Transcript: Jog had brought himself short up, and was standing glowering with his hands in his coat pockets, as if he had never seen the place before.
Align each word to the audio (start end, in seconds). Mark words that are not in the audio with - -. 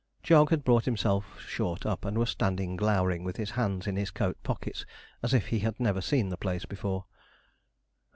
Jog 0.23 0.49
had 0.49 0.63
brought 0.63 0.85
himself 0.85 1.39
short 1.39 1.85
up, 1.85 2.05
and 2.05 2.17
was 2.17 2.31
standing 2.31 2.75
glowering 2.75 3.23
with 3.23 3.37
his 3.37 3.51
hands 3.51 3.85
in 3.85 3.97
his 3.97 4.09
coat 4.09 4.35
pockets, 4.41 4.83
as 5.21 5.31
if 5.31 5.49
he 5.49 5.59
had 5.59 5.79
never 5.79 6.01
seen 6.01 6.29
the 6.29 6.37
place 6.37 6.65
before. 6.65 7.05